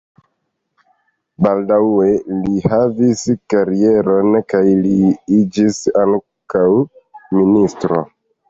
[1.47, 2.07] Baldaŭe
[2.37, 3.21] li havis
[3.55, 4.97] karieron kaj li
[5.43, 6.67] iĝis ankaŭ
[7.43, 8.03] ministro.